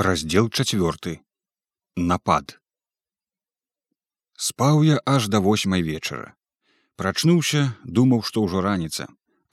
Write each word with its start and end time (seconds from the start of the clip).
раздел 0.00 0.48
чацвёрты 0.48 1.20
напад. 1.96 2.56
Спаў 4.36 4.82
я 4.82 4.96
аж 5.04 5.28
да 5.28 5.40
восьмай 5.44 5.82
вечара 5.84 6.32
прачнуўся 6.96 7.76
думаў 7.84 8.24
што 8.28 8.44
ўжо 8.46 8.64
раніца 8.64 9.08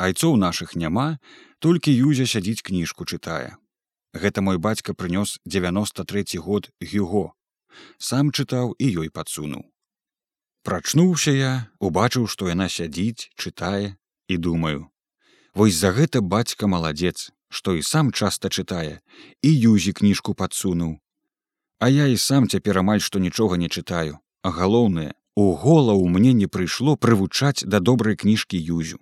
айцоў 0.07 0.37
нашых 0.39 0.75
няма 0.79 1.07
толькі 1.59 1.95
юзя 1.95 2.27
сядзіць 2.33 2.63
кніжку 2.69 3.03
чытае 3.03 3.55
гэта 4.15 4.41
мой 4.41 4.57
бацька 4.57 4.93
прынёс 4.93 5.37
93 5.45 6.39
год 6.39 6.71
гюго. 6.79 7.33
Сам 7.97 8.31
чытаў 8.31 8.73
і 8.79 8.87
ёй 9.03 9.09
падсунуў 9.11 9.67
прачнуўся 10.67 11.31
я 11.31 11.51
убачыў 11.79 12.27
што 12.31 12.47
яна 12.51 12.67
сядзіць 12.67 13.27
чытае 13.35 13.95
і 14.27 14.37
думаю 14.47 14.87
вось 15.59 15.75
за 15.75 15.91
гэта 15.97 16.23
бацька 16.35 16.67
маладзец 16.71 17.31
што 17.49 17.75
і 17.75 17.81
сам 17.81 18.11
часта 18.11 18.49
чытае 18.49 18.99
і 19.41 19.49
юзі 19.71 19.93
кніжку 19.93 20.33
падсунуў. 20.33 20.97
А 21.79 21.89
я 21.89 22.07
і 22.07 22.17
сам 22.17 22.47
цяпер 22.47 22.79
амаль 22.83 23.03
што 23.03 23.19
нічога 23.19 23.57
не 23.57 23.69
чытаю 23.69 24.17
а 24.47 24.51
галоўнае 24.51 25.13
у 25.35 25.45
голаў 25.61 26.05
мне 26.15 26.33
не 26.33 26.47
прыйшло 26.47 26.95
прывучаць 27.05 27.67
да 27.73 27.79
добрай 27.79 28.15
кніжкі 28.15 28.57
юзю. 28.57 28.99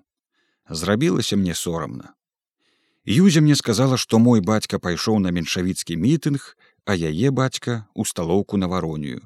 Зрабілася 0.70 1.38
мне 1.38 1.53
сорамна. 1.53 2.13
Юзя 3.05 3.41
мне 3.45 3.55
сказала 3.55 3.98
што 3.98 4.20
мой 4.20 4.41
бацька 4.41 4.80
пайшоў 4.80 5.20
на 5.25 5.34
меншавіцкі 5.38 6.00
мітынг 6.02 6.48
а 6.86 6.95
яе 7.12 7.31
бацька 7.31 7.77
у 7.94 8.05
сталоўку 8.05 8.58
на 8.58 8.67
варонію. 8.67 9.22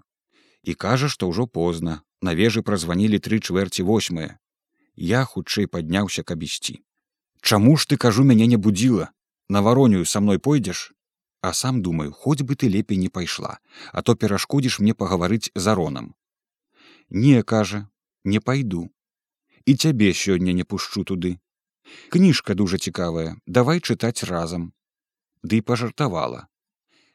І 0.63 0.73
кажа 0.73 1.07
што 1.07 1.31
ўжо 1.31 1.47
позна 1.47 2.01
на 2.21 2.35
вежы 2.35 2.61
празванілі 2.61 3.19
тры 3.23 3.39
чвэрці 3.39 3.87
восьмыя. 3.87 4.35
Я 4.95 5.23
хутчэй 5.23 5.71
падняўся 5.71 6.27
каб 6.27 6.43
ісці 6.43 6.83
Чаму 7.41 7.77
ж 7.77 7.87
ты 7.87 7.97
кажу 7.97 8.23
мяне 8.23 8.47
не 8.47 8.57
будзіла? 8.57 9.11
На 9.49 9.61
варонію 9.61 10.05
са 10.05 10.19
мной 10.19 10.39
пойдзеш? 10.39 10.93
А 11.41 11.53
сам 11.53 11.81
думаю 11.81 12.11
хоць 12.11 12.41
бы 12.41 12.55
ты 12.55 12.67
лепей 12.67 12.97
не 12.97 13.09
пайшла 13.09 13.59
а 13.93 14.01
то 14.01 14.15
перашкодзіш 14.15 14.79
мне 14.79 14.93
пагаварыць 14.93 15.51
за 15.55 15.75
ронам 15.75 16.15
не 17.09 17.41
кажа 17.43 17.87
не 18.23 18.39
пайду. 18.39 18.89
І 19.65 19.75
цябе 19.75 20.13
сёння 20.13 20.53
не 20.53 20.63
пушчу 20.63 21.03
туды. 21.03 21.39
Кніжка 22.09 22.53
дужа 22.53 22.77
цікавая 22.77 23.37
давай 23.45 23.79
чытаць 23.79 24.23
разам 24.23 24.73
ды 25.43 25.61
пажартавала. 25.61 26.47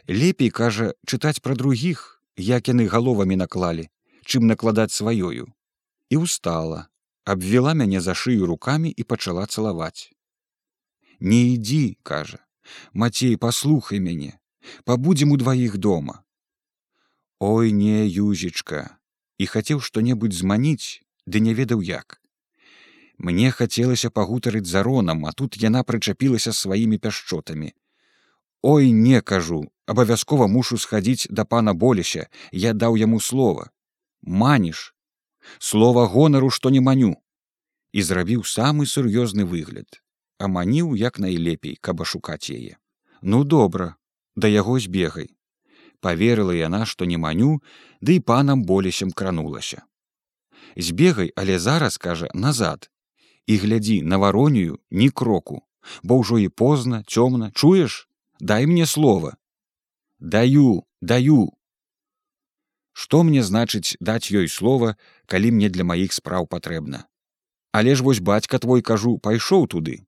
Лепей 0.08 0.50
кажа 0.50 0.94
чытаць 1.06 1.40
пра 1.40 1.54
другіх 1.54 2.22
як 2.36 2.68
яны 2.68 2.88
галовамі 2.88 3.36
наклалі 3.36 3.88
чым 4.24 4.46
накладаць 4.48 4.92
сваёю 4.92 5.46
і 6.10 6.16
устала 6.16 6.88
абвела 7.24 7.74
мяне 7.74 8.00
за 8.00 8.14
шыю 8.14 8.46
руками 8.46 8.90
і 8.90 9.02
пачала 9.04 9.46
цалаваць 9.46 10.10
не 11.24 11.40
ідзі 11.54 11.96
кажа. 12.02 12.44
Мацей 12.92 13.36
паслухай 13.36 14.00
мяне 14.00 14.38
пабудзем 14.84 15.32
у 15.32 15.36
дваіх 15.40 15.76
дома 15.76 16.20
ой 17.40 17.72
не 17.76 18.04
юзечка 18.08 18.82
і 19.38 19.48
хацеў 19.54 19.80
што-небудзь 19.88 20.40
зманіць 20.40 21.04
ды 21.26 21.40
не 21.40 21.52
ведаў 21.58 21.82
як. 21.84 22.20
Мне 23.18 23.50
хацелася 23.50 24.10
пагутарыць 24.10 24.68
за 24.70 24.82
ронам 24.82 25.26
а 25.28 25.32
тут 25.32 25.58
яна 25.60 25.82
прычапілася 25.90 26.52
сваімі 26.52 26.98
пяшчотамі 26.98 27.72
ой 28.62 28.90
не 28.92 29.20
кажу 29.20 29.60
абавязкова 29.86 30.48
мушу 30.48 30.78
схадзіць 30.84 31.28
да 31.30 31.44
пана 31.44 31.74
болеся 31.74 32.28
я 32.52 32.72
даў 32.72 32.96
яму 33.00 33.20
слова 33.20 33.68
маніш 34.44 34.86
слова 35.58 36.06
гонару 36.14 36.50
што 36.58 36.72
не 36.76 36.80
маню 36.80 37.12
і 37.92 38.08
зрабіў 38.08 38.48
самы 38.54 38.88
сур'ёзны 38.94 39.44
выгляд 39.44 40.03
а 40.44 40.48
маніў 40.48 40.92
як 41.00 41.18
найлепей 41.18 41.76
каб 41.80 42.04
ашукаць 42.04 42.52
яе. 42.52 42.76
Ну 43.22 43.44
добра 43.44 43.96
да 44.36 44.48
яго 44.52 44.76
збегай. 44.78 45.32
Поверыла 46.04 46.52
яна 46.52 46.84
што 46.84 47.08
не 47.08 47.16
маню 47.16 47.60
ды 48.00 48.18
да 48.20 48.24
панам 48.28 48.64
болесем 48.68 49.10
кранулася. 49.10 49.82
Збегай 50.76 51.32
але 51.36 51.58
зараз 51.58 51.96
кажа 51.96 52.28
назад. 52.34 52.90
І 53.46 53.56
глядзі 53.56 54.02
на 54.02 54.16
варонію 54.16 54.78
ні 54.90 55.10
кроку 55.10 55.62
бо 56.02 56.18
ўжо 56.20 56.38
і 56.38 56.48
позна 56.48 57.04
цёмна. 57.04 57.52
Чуеш? 57.52 58.08
Дай 58.40 58.66
мне 58.66 58.86
слова. 58.86 59.36
Даю 60.18 60.84
даю. 61.00 61.52
Што 62.92 63.22
мне 63.22 63.42
значыць 63.42 63.96
даць 64.00 64.32
ёй 64.32 64.48
слова 64.48 64.96
калі 65.26 65.50
мне 65.50 65.68
для 65.68 65.84
маіх 65.84 66.12
спраў 66.12 66.46
патрэбна? 66.46 67.04
Але 67.72 67.94
ж 67.94 68.04
вось 68.06 68.20
бацька 68.20 68.58
твой 68.58 68.82
кажу 68.82 69.18
пайшоў 69.18 69.66
туды 69.66 70.04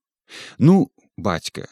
ну 0.57 0.91
бацька 1.17 1.67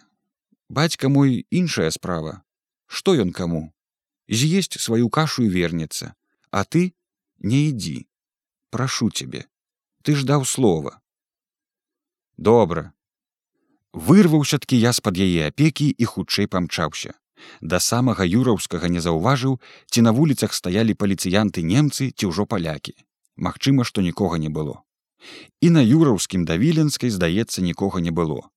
бацька 0.70 1.10
мой 1.10 1.46
іншая 1.50 1.92
справа. 1.92 2.42
Што 2.88 3.16
ён 3.18 3.32
каму 3.32 3.74
з'есць 4.30 4.80
сваю 4.82 5.10
кашу 5.10 5.46
і 5.46 5.50
вернецца 5.50 6.14
а 6.52 6.64
ты 6.64 6.94
не 7.40 7.70
ідзі 7.70 8.08
прашу 8.72 9.10
цябе 9.10 9.46
ты 10.02 10.16
ж 10.16 10.26
даў 10.26 10.46
слова 10.46 11.02
добра 12.38 12.94
вырваўся-ткі 13.96 14.80
я 14.80 14.94
з-пад 14.94 15.18
яе 15.18 15.48
апекі 15.50 15.88
і 15.90 16.06
хутчэй 16.06 16.48
памчаўся. 16.52 17.16
Да 17.62 17.80
самага 17.80 18.26
юраўскага 18.28 18.88
не 18.92 19.02
заўважыў 19.04 19.60
ці 19.92 20.02
на 20.08 20.12
вуліцах 20.12 20.54
стаялі 20.54 20.96
паліцыянты 20.96 21.64
немцы 21.64 22.12
ці 22.12 22.32
ўжо 22.32 22.46
палякі. 22.46 22.96
Магчыма 23.36 23.84
што 23.88 24.02
нікога 24.02 24.40
не 24.40 24.50
было 24.50 24.84
і 25.62 25.69
на 25.69 25.81
юраўскім 25.81 26.46
да 26.46 26.58
віленскай 26.62 27.09
здаецца 27.09 27.62
нікога 27.62 28.02
не 28.02 28.12
было. 28.12 28.50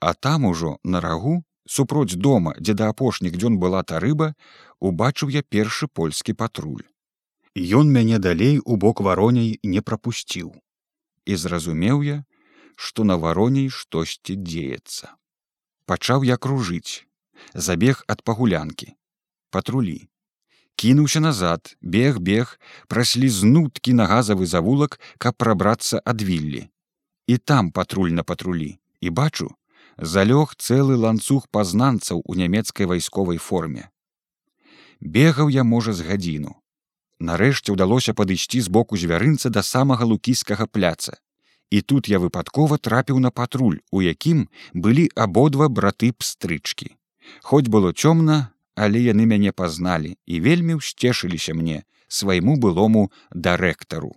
А 0.00 0.14
там 0.14 0.44
ужо 0.44 0.78
на 0.84 1.00
рагу 1.00 1.42
супроць 1.66 2.14
дома 2.14 2.54
дзе 2.60 2.74
да 2.74 2.88
апошніх 2.94 3.36
дзён 3.36 3.58
была 3.58 3.82
та 3.82 4.00
рыба 4.00 4.34
убачыў 4.80 5.32
я 5.34 5.42
першы 5.42 5.88
польскі 5.88 6.32
патруль. 6.32 6.84
Ён 7.56 7.92
мяне 7.92 8.18
далей 8.18 8.60
у 8.64 8.76
бок 8.76 9.00
вароней 9.00 9.58
не 9.62 9.80
прапусціў. 9.80 10.52
І 11.26 11.36
зразумеў 11.36 12.02
я 12.02 12.24
што 12.76 13.04
на 13.04 13.16
вароней 13.16 13.70
штосьці 13.72 14.36
дзеецца. 14.36 15.16
Пачаў 15.86 16.24
я 16.28 16.36
кружыць. 16.36 17.08
Забег 17.54 18.04
ад 18.08 18.22
пагулянкі. 18.22 18.92
Патрулі 19.50 20.08
кінуўся 20.76 21.20
назад 21.20 21.76
бег 21.80 22.18
бег 22.20 22.58
праслі 22.86 23.28
знуткі 23.28 23.92
на 24.00 24.06
газавы 24.06 24.46
завулак 24.46 25.00
каб 25.18 25.36
прабрацца 25.36 26.00
ад 26.04 26.22
віллі. 26.22 26.68
І 27.26 27.38
там 27.38 27.70
патруль 27.70 28.12
на 28.12 28.22
патрулі. 28.22 28.78
І 29.00 29.10
бачу 29.10 29.50
залёг 29.98 30.54
цэлы 30.56 30.96
ланцуг 30.96 31.48
пазнанцаў 31.50 32.22
у 32.24 32.34
нямецкай 32.34 32.86
вайсковай 32.86 33.38
форме. 33.38 33.88
Бегаў 35.00 35.48
я 35.48 35.64
можа 35.64 35.92
з 35.92 36.04
гадзіну. 36.04 36.54
Нарэшце 37.20 37.72
ўдалося 37.72 38.12
падысці 38.12 38.60
з 38.60 38.68
боку 38.68 38.96
звярынца 38.96 39.48
да 39.48 39.62
самага 39.62 40.04
лукійскага 40.04 40.66
пляца. 40.66 41.16
І 41.70 41.80
тут 41.80 42.08
я 42.08 42.20
выпадкова 42.20 42.78
трапіў 42.78 43.18
на 43.18 43.30
патруль 43.30 43.80
у 43.90 44.02
якім 44.02 44.46
былі 44.72 45.08
абодва 45.16 45.68
браты 45.68 46.12
пстрычкі 46.12 46.94
Хоць 47.42 47.66
было 47.66 47.90
цёмна, 47.92 48.54
але 48.76 49.00
яны 49.02 49.26
мяне 49.26 49.52
пазналі 49.52 50.14
і 50.26 50.40
вельмі 50.44 50.78
ўсцешыліся 50.78 51.56
мне 51.56 51.82
свайму 52.08 52.56
былому 52.60 53.10
дарэктару. 53.32 54.12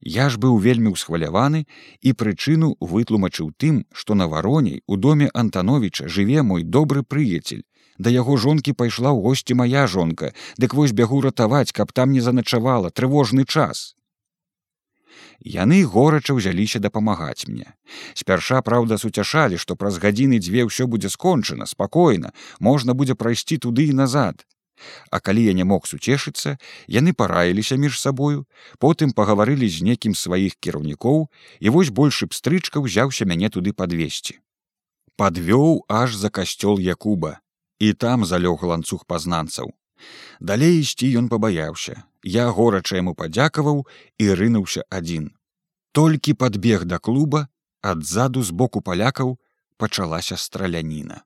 Я 0.00 0.30
ж 0.32 0.40
быў 0.40 0.56
вельмі 0.64 0.94
ўсхваляваны 0.96 1.66
і 2.00 2.10
прычыну 2.16 2.72
вытлумачыў 2.80 3.52
тым, 3.60 3.84
што 3.92 4.16
на 4.16 4.30
вароней 4.32 4.80
у 4.86 4.96
доме 4.96 5.28
Антановича 5.34 6.08
жыве 6.08 6.42
мой 6.42 6.64
добры 6.64 7.02
прыяцель. 7.02 7.66
Да 7.98 8.08
яго 8.08 8.40
жонкі 8.40 8.72
пайшла 8.72 9.12
ў 9.12 9.20
госці 9.20 9.60
моя 9.60 9.84
жонка, 9.86 10.32
дык 10.56 10.72
вось 10.72 10.96
бягу 10.96 11.20
ратаваць, 11.20 11.72
каб 11.72 11.92
там 11.92 12.16
не 12.16 12.24
заначавала 12.24 12.88
трывожны 12.88 13.44
час 13.44 13.92
яны 15.40 15.84
горача 15.84 16.34
ўзяліся 16.36 16.78
дапамагаць 16.78 17.48
мне. 17.48 17.74
Спярша 18.14 18.60
праўда 18.62 18.98
суцяшалі 18.98 19.56
што 19.58 19.76
праз 19.76 19.98
гадзіны 19.98 20.38
дзве 20.38 20.68
ўсё 20.68 20.86
будзе 20.86 21.08
скончана 21.08 21.66
спакойна 21.66 22.32
можна 22.60 22.94
будзе 22.94 23.14
прайсці 23.14 23.58
туды 23.58 23.88
і 23.88 23.96
назад. 23.96 24.46
А 25.10 25.20
калі 25.20 25.44
я 25.44 25.52
не 25.52 25.64
мог 25.64 25.86
суцешыцца 25.86 26.56
яны 26.88 27.12
параіліся 27.12 27.76
між 27.76 28.00
сабою 28.00 28.44
потым 28.78 29.12
пагаварылі 29.12 29.68
з 29.68 29.84
некім 29.84 30.14
сваіх 30.14 30.56
кіраўнікоў 30.60 31.28
і 31.60 31.68
вось 31.68 31.92
большы 31.92 32.26
пстрычка 32.26 32.80
ўзяўся 32.80 33.24
мяне 33.24 33.50
туды 33.50 33.72
падвесці. 33.72 34.40
Подвёў 35.16 35.84
аж 35.88 36.16
за 36.16 36.30
касцёл 36.32 36.80
якуба 36.80 37.40
і 37.80 37.92
там 37.92 38.24
залёг 38.24 38.64
ланцуг 38.64 39.04
пазнанцаў. 39.04 39.72
Далей 40.40 40.80
ісці 40.80 41.08
ён 41.20 41.28
пабаяўся. 41.28 42.04
Я 42.22 42.50
горача 42.50 42.96
яму 42.96 43.14
падзякаваў 43.14 43.86
і 44.18 44.34
рынуўся 44.34 44.84
адзін. 44.90 45.32
Толькі 45.92 46.34
падбег 46.34 46.84
да 46.84 46.98
клуба, 46.98 47.48
адзаду 47.80 48.42
з 48.42 48.50
боку 48.50 48.80
палякаў 48.80 49.38
пачалася 49.76 50.36
страляніна. 50.36 51.24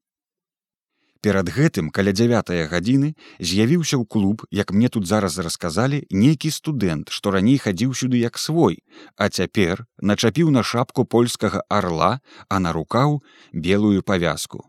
Перад 1.24 1.48
гэтым 1.48 1.88
каля 1.88 2.12
дзявятая 2.12 2.68
гадзіны 2.68 3.16
з'явіўся 3.40 3.96
ў 3.96 4.04
клуб, 4.04 4.44
як 4.52 4.70
мне 4.76 4.88
тут 4.92 5.08
зараз 5.08 5.38
расказалі 5.40 6.04
нейкі 6.12 6.52
студэнт, 6.52 7.08
што 7.08 7.32
раней 7.32 7.56
хадзіў 7.58 7.96
сюды 7.96 8.20
як 8.20 8.38
свой, 8.38 8.84
а 9.16 9.28
цяпер 9.32 9.88
начапіў 9.98 10.52
на 10.52 10.62
шапку 10.62 11.04
польскага 11.04 11.64
арла, 11.68 12.20
а 12.48 12.60
на 12.60 12.76
рукаў 12.76 13.24
белую 13.52 14.04
павязку. 14.04 14.68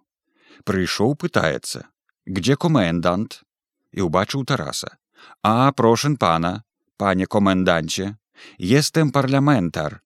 Прыйшоў 0.64 1.20
пытаецца: 1.20 1.86
где 2.26 2.56
комендант 2.56 3.44
і 3.92 4.08
убачыў 4.08 4.48
тараса 4.48 4.96
а 5.42 5.72
прошен 5.72 6.18
пана 6.18 6.64
пане 6.98 7.26
коменданце 7.26 8.16
естем 8.60 9.12
парламентар 9.12 10.02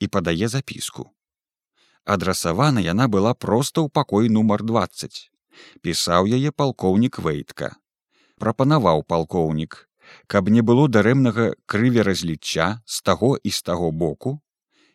і 0.00 0.08
падае 0.16 0.48
запіску 0.48 1.06
адрасавана 2.16 2.84
яна 2.84 3.08
была 3.08 3.32
проста 3.46 3.80
ў 3.80 3.88
пакой 4.00 4.28
нумар 4.36 4.64
20 4.70 5.18
пісаў 5.86 6.28
яе 6.38 6.52
палкоўнік 6.62 7.18
вейтка 7.26 7.72
прапанаваў 8.44 9.04
палкоўнік 9.14 9.80
каб 10.26 10.50
не 10.56 10.62
было 10.70 10.86
дарэмнага 10.88 11.46
крыві 11.66 12.04
разліччя 12.08 12.68
з 12.84 13.00
таго 13.08 13.34
і 13.36 13.50
з 13.50 13.62
таго 13.70 13.90
боку 14.04 14.36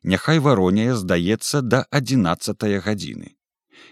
няхай 0.04 0.40
варонее 0.40 0.96
здаецца 0.96 1.62
да 1.62 1.84
11 2.02 2.66
гадзіны 2.86 3.36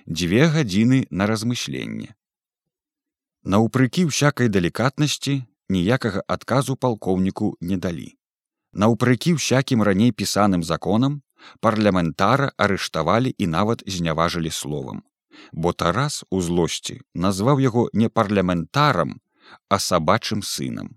дзве 0.07 0.47
гадзіны 0.55 0.99
на 1.09 1.27
размышленне 1.31 2.13
наўпрыкі 3.55 4.07
ўсякай 4.11 4.51
далікатнасці 4.53 5.35
ніякага 5.69 6.23
адказу 6.27 6.75
палкоўніку 6.75 7.55
не 7.61 7.77
далі. 7.77 8.15
Наўпрыкі 8.73 9.37
ўсякім 9.37 9.83
раней 9.83 10.11
пісаным 10.11 10.63
законам 10.63 11.21
парламентара 11.59 12.51
арыштавалі 12.57 13.33
і 13.37 13.47
нават 13.47 13.83
зняважылі 13.87 14.51
словам. 14.51 15.03
Бо 15.51 15.73
тарас 15.73 16.23
у 16.29 16.41
злосці 16.41 17.01
назваў 17.13 17.59
яго 17.59 17.89
не 17.93 18.09
парламентарам 18.09 19.19
а 19.69 19.79
сабачым 19.79 20.41
сынам. 20.43 20.95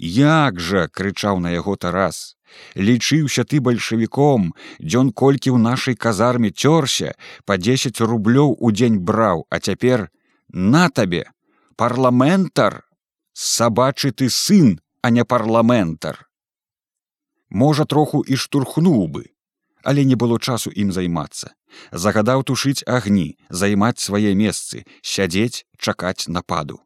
Як 0.00 0.60
жа 0.60 0.88
крычаў 0.88 1.40
на 1.44 1.50
яго 1.52 1.76
тарас. 1.76 2.36
Лічыўся 2.74 3.44
ты 3.44 3.60
бальшавіком 3.60 4.54
дзён 4.80 5.12
колькі 5.12 5.52
ў 5.54 5.58
нашай 5.60 5.94
казарме 5.94 6.50
цёрся 6.50 7.14
па 7.44 7.56
10 7.56 8.00
рублёў 8.00 8.56
у 8.58 8.72
дзень 8.72 8.98
браў 8.98 9.46
а 9.50 9.60
цяпер 9.60 10.08
на 10.48 10.88
табе 10.88 11.28
парламентар 11.76 12.82
сабачы 13.40 14.12
ты 14.12 14.28
сын 14.28 14.80
а 15.00 15.10
не 15.10 15.24
парламентар. 15.24 16.28
Можа 17.48 17.84
троху 17.84 18.20
і 18.20 18.36
штурхнуў 18.36 19.08
бы 19.08 19.24
але 19.82 20.04
не 20.04 20.14
было 20.14 20.38
часу 20.38 20.70
ім 20.70 20.92
займацца. 20.92 21.56
Загадаў 21.92 22.44
тушыць 22.44 22.84
агні 22.84 23.40
займаць 23.48 23.98
свае 24.04 24.34
месцы 24.36 24.84
сядзець 25.00 25.64
чакаць 25.78 26.28
нападу. 26.28 26.84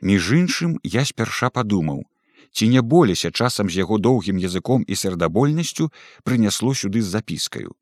Між 0.00 0.32
іншым 0.40 0.80
я 0.82 1.04
спярша 1.04 1.50
падумаў 1.50 2.04
ці 2.56 2.68
не 2.72 2.80
болеся 2.80 3.30
часам 3.30 3.68
з 3.68 3.84
яго 3.84 3.98
доўгім 3.98 4.40
языком 4.40 4.84
і 4.88 4.96
сердабольнасцю 4.96 5.92
прынясло 6.24 6.72
сюды 6.72 7.02
з 7.02 7.12
запіскаю. 7.12 7.76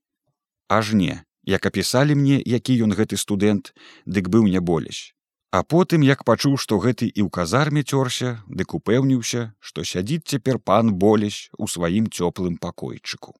Аж 0.68 0.94
не 0.98 1.22
як 1.46 1.66
апісалі 1.66 2.18
мне 2.18 2.42
які 2.42 2.74
ён 2.82 2.90
гэты 2.90 3.14
студэнт 3.14 3.74
дык 4.06 4.34
быў 4.34 4.50
не 4.50 4.58
болесь 4.58 5.14
а 5.52 5.60
потым 5.62 6.00
як 6.08 6.24
пачуў 6.24 6.56
што 6.62 6.80
гэты 6.80 7.06
і 7.12 7.20
ў 7.20 7.28
казарме 7.28 7.84
цёрся 7.84 8.30
дык 8.48 8.72
упэўніўся 8.78 9.42
што 9.60 9.84
сядзіць 9.84 10.24
цяпер 10.34 10.58
пан 10.70 10.96
болесь 11.02 11.40
у 11.58 11.68
сваім 11.68 12.08
цёплым 12.08 12.56
пакойчыку. 12.56 13.36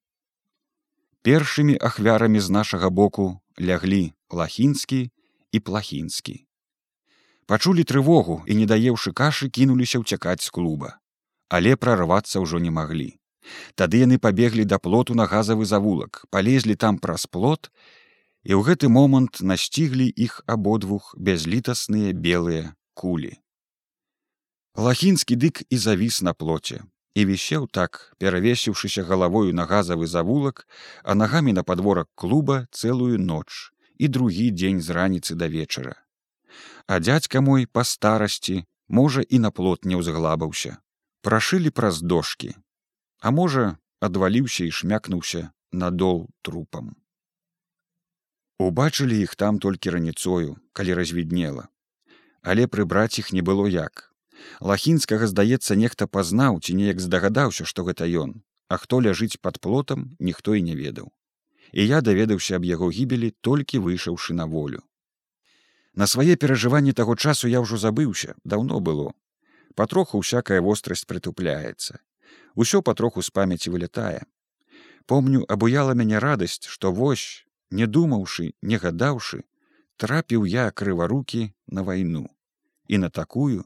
Першымі 1.25 1.79
ахвярамі 1.89 2.45
з 2.45 2.53
нашага 2.59 2.91
боку 2.91 3.41
ляглі 3.57 4.13
лахінскі 4.29 5.01
і 5.57 5.59
плахінскі. 5.61 6.37
Пачулі 7.49 7.85
трывогу 7.89 8.37
і 8.47 8.61
не 8.61 8.69
даеўшы 8.69 9.17
кашы 9.17 9.49
кінуліся 9.49 10.05
ўцякаць 10.05 10.45
з 10.45 10.53
клуба. 10.53 11.01
Але 11.49 11.77
прарвацца 11.81 12.45
ўжо 12.45 12.61
не 12.61 12.71
маглі. 12.71 13.09
Тады 13.75 14.05
яны 14.05 14.21
пабеглі 14.21 14.69
да 14.69 14.77
плоту 14.79 15.17
на 15.17 15.25
газавы 15.33 15.65
завулак 15.65 16.25
палезлі 16.29 16.77
там 16.77 17.01
праз 17.01 17.25
плот 17.25 17.73
і 18.45 18.59
ў 18.59 18.61
гэты 18.67 18.91
момант 18.91 19.41
насціглі 19.41 20.07
іх 20.11 20.43
абодвух 20.47 21.15
бязлітасныя 21.19 22.13
белыя 22.13 22.75
кулі. 22.95 23.39
Лахінскі 24.75 25.37
дык 25.37 25.63
і 25.69 25.77
завіс 25.79 26.23
на 26.27 26.33
плоце 26.35 26.83
і 27.15 27.25
вісеў 27.29 27.69
так 27.69 28.17
перавесіўшыся 28.19 29.05
галавою 29.05 29.53
на 29.53 29.69
газавы 29.69 30.09
завулак 30.09 30.65
а 31.05 31.15
нагамі 31.15 31.53
на 31.53 31.63
падворак 31.63 32.09
клуба 32.15 32.67
цэлую 32.73 33.21
ноч 33.21 33.71
і 33.99 34.09
другі 34.09 34.51
дзень 34.51 34.81
з 34.81 34.91
раніцы 34.97 35.37
да 35.37 35.47
вечара. 35.47 35.95
А 36.87 36.99
дзядзька 36.99 37.45
мой 37.45 37.69
па 37.69 37.85
старасці 37.85 38.65
можа 38.89 39.23
і 39.23 39.39
на 39.39 39.51
плот 39.51 39.85
не 39.85 40.01
ўзглабаўся. 40.01 40.81
Прашылі 41.23 41.71
праз 41.71 42.01
дошки 42.03 42.57
а 43.23 43.31
можа 43.31 43.79
адваліўся 44.01 44.67
і 44.67 44.75
шмякнуўся 44.75 45.53
надол 45.71 46.27
трупам 46.43 46.97
убачылі 48.69 49.19
іх 49.23 49.35
там 49.37 49.59
толькі 49.59 49.91
раніцою 49.91 50.57
калі 50.73 50.95
развіднела. 50.95 51.69
Але 52.43 52.67
прыбраць 52.67 53.19
іх 53.19 53.33
не 53.33 53.43
было 53.43 53.69
як. 53.69 54.13
Лахінскага 54.61 55.27
здаецца 55.31 55.77
нехта 55.79 56.07
пазнаў 56.07 56.61
ці 56.61 56.75
неяк 56.79 57.01
здагадаўся 57.01 57.65
што 57.65 57.85
гэта 57.89 58.09
ён. 58.25 58.43
А 58.69 58.79
хто 58.83 59.01
ляжыць 59.01 59.39
под 59.41 59.61
плотам 59.61 60.17
ніхто 60.19 60.55
і 60.55 60.63
не 60.63 60.75
ведаў. 60.77 61.13
І 61.73 61.87
я 61.87 62.01
даведаўся 62.01 62.57
аб 62.57 62.65
яго 62.65 62.91
гібелі 62.91 63.33
толькі 63.41 63.83
выйшаўшы 63.85 64.35
на 64.35 64.47
волю. 64.47 64.83
На 65.95 66.07
свае 66.07 66.37
перажыванні 66.37 66.93
таго 66.93 67.17
часу 67.17 67.49
я 67.49 67.61
ўжо 67.61 67.77
забыўся 67.77 68.35
даўно 68.45 68.81
было. 68.81 69.13
Патроху 69.75 70.21
всякая 70.21 70.61
вострасць 70.61 71.05
прытупляецца. 71.05 72.01
Усё 72.55 72.83
патроху 72.83 73.23
з 73.23 73.31
памяці 73.31 73.71
вылятае. 73.71 74.25
Помню 75.07 75.45
абуяла 75.49 75.95
мяне 75.95 76.19
радасць 76.19 76.69
што 76.69 76.93
вось 76.93 77.45
не 77.73 77.89
думаўшы 77.97 78.53
не 78.63 78.79
гадаўшы 78.85 79.43
трапіў 79.97 80.45
я 80.53 80.71
крыварукі 80.71 81.51
на 81.67 81.83
вайну. 81.83 82.29
І 82.89 82.99
на 82.99 83.09
такую 83.09 83.65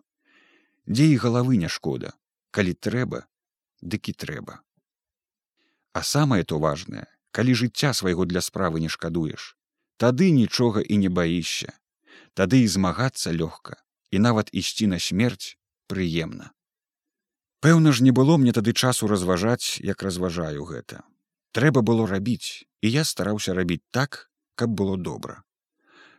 дзе 0.86 1.06
і 1.12 1.16
галавы 1.22 1.58
не 1.58 1.68
шкода 1.68 2.14
калі 2.50 2.72
трэба 2.72 3.26
дык 3.82 4.08
і 4.12 4.14
трэба. 4.14 4.62
А 5.92 6.02
самае 6.02 6.44
то 6.44 6.58
важнае 6.62 7.06
калі 7.36 7.58
жыцця 7.62 7.92
свайго 7.92 8.24
для 8.24 8.40
справы 8.40 8.80
не 8.80 8.88
шкадуеш 8.88 9.56
тады 9.96 10.30
нічога 10.30 10.84
і 10.84 11.00
не 11.02 11.08
баішся 11.08 11.72
тады 12.38 12.62
і 12.62 12.68
змагацца 12.68 13.32
лёгка 13.32 13.80
і 14.10 14.22
нават 14.22 14.52
ісці 14.52 14.86
на 14.92 15.00
смерць 15.00 15.56
прыемна. 15.90 16.52
Пэўна 17.64 17.92
ж 17.96 18.04
не 18.04 18.12
было 18.12 18.36
мне 18.36 18.52
тады 18.52 18.72
часу 18.72 19.08
разважаць 19.10 19.80
як 19.80 20.02
разважаю 20.06 20.68
гэта. 20.68 21.02
Трэба 21.56 21.80
было 21.80 22.06
рабіць 22.06 22.68
і 22.86 22.94
я 22.94 23.02
стараўся 23.14 23.58
рабіць 23.58 23.82
так 23.90 24.22
каб 24.54 24.78
было 24.78 24.96
добра 25.10 25.42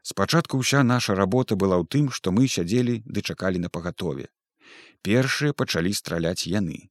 спачатку 0.07 0.57
ўся 0.63 0.83
наша 0.87 1.15
работа 1.19 1.59
была 1.59 1.75
ў 1.83 1.85
тым 1.93 2.05
што 2.17 2.31
мы 2.35 2.47
сядзелі 2.47 2.95
ды 3.03 3.19
чакалі 3.19 3.59
на 3.63 3.69
пагатове. 3.77 4.31
Першыя 5.03 5.51
пачалі 5.51 5.91
страляць 5.99 6.47
яны. 6.47 6.87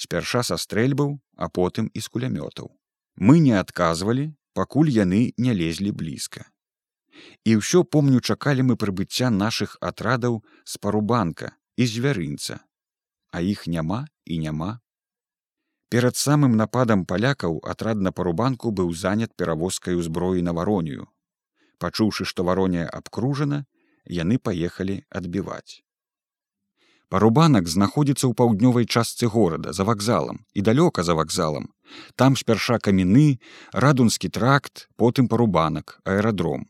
Спярша 0.00 0.40
са 0.48 0.56
стрэльбаў 0.56 1.12
а 1.36 1.48
потым 1.58 1.92
і 1.92 2.00
з 2.00 2.08
кулямётаў. 2.14 2.72
Мы 3.20 3.44
не 3.44 3.52
адказвалі 3.60 4.32
пакуль 4.56 4.88
яны 4.88 5.20
не 5.36 5.52
лезлі 5.52 5.92
блізка. 5.92 6.48
І 7.44 7.60
ўсё 7.60 7.84
помню 7.84 8.24
чакалі 8.24 8.64
мы 8.72 8.80
прыбыцця 8.80 9.28
нашых 9.28 9.76
атрадаў 9.90 10.40
з 10.64 10.80
парубанка 10.80 11.52
і 11.76 11.84
звярынца. 11.92 12.60
А 13.36 13.44
іх 13.44 13.68
няма 13.68 14.08
і 14.24 14.40
няма 14.40 14.80
перад 15.88 16.16
самым 16.16 16.56
нападам 16.60 17.06
палякаў 17.14 17.58
атрад 17.72 18.02
на 18.08 18.12
парубанку 18.12 18.74
быў 18.82 18.92
занят 19.06 19.34
перавозкай 19.36 19.98
узброі 20.02 20.42
на 20.42 20.52
варонію 20.60 21.08
пачуўшы 21.78 22.28
што 22.34 22.46
варонія 22.50 22.86
абкружана 23.00 23.64
яны 24.20 24.38
паехалі 24.38 25.02
адбіваць 25.10 25.82
Парубанак 27.08 27.68
знаходзіцца 27.70 28.26
ў 28.26 28.34
паўднёвай 28.38 28.86
частцы 28.90 29.28
горада 29.30 29.72
за 29.72 29.84
вакзалам 29.86 30.42
і 30.58 30.62
далёка 30.68 31.06
за 31.06 31.14
вакзалам. 31.14 31.70
Там 32.18 32.34
спярша 32.34 32.78
каміны, 32.82 33.38
радунскі 33.70 34.28
тракт, 34.28 34.88
потым 34.98 35.28
парубанак, 35.30 36.00
аэрадром. 36.02 36.66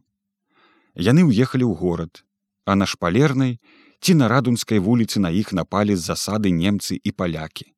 Яны 0.92 1.24
ўехалі 1.24 1.64
ў 1.64 1.72
горад, 1.80 2.20
а 2.68 2.76
на 2.76 2.84
шпалернай 2.84 3.56
ці 4.04 4.12
на 4.20 4.28
радунскай 4.28 4.76
вуліцы 4.76 5.24
на 5.24 5.32
іх 5.32 5.56
напалі 5.56 5.96
з 5.96 6.04
засады 6.04 6.52
немцы 6.52 7.00
і 7.00 7.16
палякі. 7.16 7.72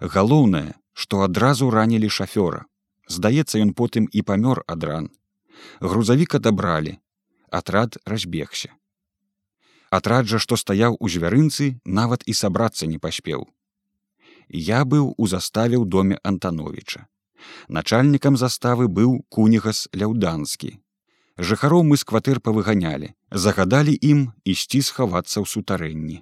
Галоўнае, 0.00 0.74
што 0.92 1.22
адразу 1.26 1.70
ранілі 1.70 2.08
шафёра. 2.08 2.64
Здаецца, 3.08 3.58
ён 3.58 3.74
потым 3.74 4.08
і 4.12 4.22
памёр 4.22 4.62
ад 4.66 4.84
ран. 4.84 5.06
Грузавік 5.80 6.34
адабралі, 6.40 6.98
атрад 7.50 7.98
разбегся. 8.06 8.74
Атрад 9.90 10.26
жа 10.30 10.38
што 10.38 10.56
стаяў 10.56 10.96
у 11.00 11.08
звярынцы 11.08 11.80
нават 11.84 12.22
і 12.26 12.34
сабрацца 12.34 12.86
не 12.86 12.98
паспеў. 12.98 13.48
Я 14.48 14.84
быў 14.84 15.14
у 15.16 15.26
заставе 15.26 15.76
ў 15.78 15.84
доме 15.86 16.16
антановича 16.22 17.06
начальнікам 17.68 18.36
заставы 18.36 18.88
быў 18.88 19.20
кунігас 19.28 19.88
ляўданскі. 19.96 20.78
Жыхароў 21.38 21.84
мы 21.88 21.96
з 21.96 22.04
кватэр 22.04 22.40
павыганялі 22.40 23.12
загадалі 23.44 23.94
ім 23.96 24.26
ісці 24.44 24.82
схавацца 24.84 25.40
ў 25.40 25.46
сутарэнні 25.48 26.18